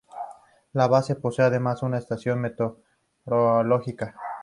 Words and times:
La 0.73 0.87
base 0.87 1.13
posee 1.15 1.45
además 1.45 1.83
una 1.83 1.99
estación 1.99 2.41
meteorológica. 2.41 4.15